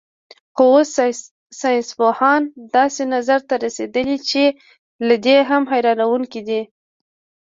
خو 0.55 0.63
اوس 0.73 0.89
ساینسپوهان 1.59 2.41
داسې 2.75 3.01
نظر 3.15 3.39
ته 3.49 3.55
رسېدلي 3.65 4.17
چې 4.29 4.43
له 5.07 5.15
دې 5.25 5.37
هم 5.49 5.63
حیرانوونکی 5.71 6.41
دی. 6.47 6.61